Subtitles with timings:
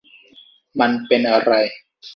[0.79, 1.51] มันเป็นอะไร